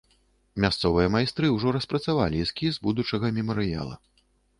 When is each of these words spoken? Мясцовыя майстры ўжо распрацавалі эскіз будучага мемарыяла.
Мясцовыя 0.63 1.09
майстры 1.15 1.51
ўжо 1.55 1.73
распрацавалі 1.75 2.41
эскіз 2.45 2.79
будучага 2.87 3.31
мемарыяла. 3.37 3.95